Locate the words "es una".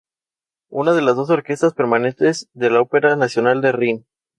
0.03-0.93